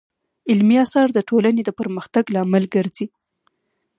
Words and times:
علمي 0.49 0.77
اثار 0.85 1.07
د 1.13 1.19
ټولنې 1.29 1.61
د 1.65 1.69
پرمختګ 1.79 2.23
لامل 2.35 2.63
ګرځي. 2.75 3.05